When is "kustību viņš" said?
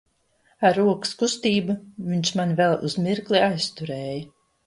1.19-2.33